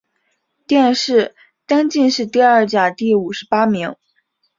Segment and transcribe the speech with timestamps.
[0.65, 1.35] 殿试
[1.67, 3.95] 登进士第二甲第五十八名。